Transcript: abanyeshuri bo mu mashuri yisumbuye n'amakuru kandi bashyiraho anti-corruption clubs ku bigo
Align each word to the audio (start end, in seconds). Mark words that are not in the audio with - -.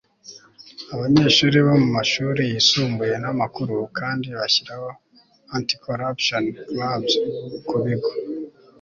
abanyeshuri 0.93 1.57
bo 1.65 1.75
mu 1.81 1.87
mashuri 1.97 2.41
yisumbuye 2.51 3.15
n'amakuru 3.23 3.75
kandi 3.97 4.27
bashyiraho 4.37 4.89
anti-corruption 5.55 6.43
clubs 6.69 7.13
ku 7.67 7.75
bigo 7.83 8.11